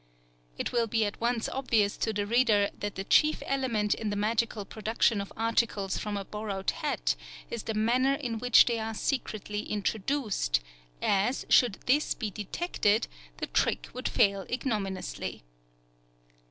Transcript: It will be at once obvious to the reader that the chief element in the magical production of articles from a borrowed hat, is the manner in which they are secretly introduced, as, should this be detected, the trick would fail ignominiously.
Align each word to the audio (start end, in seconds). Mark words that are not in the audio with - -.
It 0.57 0.71
will 0.71 0.87
be 0.87 1.05
at 1.05 1.21
once 1.21 1.47
obvious 1.47 1.95
to 1.97 2.11
the 2.11 2.25
reader 2.25 2.71
that 2.79 2.95
the 2.95 3.03
chief 3.03 3.43
element 3.45 3.93
in 3.93 4.09
the 4.09 4.15
magical 4.15 4.65
production 4.65 5.21
of 5.21 5.31
articles 5.37 5.99
from 5.99 6.17
a 6.17 6.25
borrowed 6.25 6.71
hat, 6.71 7.15
is 7.51 7.61
the 7.61 7.75
manner 7.75 8.15
in 8.15 8.39
which 8.39 8.65
they 8.65 8.79
are 8.79 8.95
secretly 8.95 9.61
introduced, 9.71 10.59
as, 11.03 11.45
should 11.49 11.73
this 11.85 12.15
be 12.15 12.31
detected, 12.31 13.07
the 13.37 13.45
trick 13.45 13.89
would 13.93 14.09
fail 14.09 14.41
ignominiously. 14.49 15.43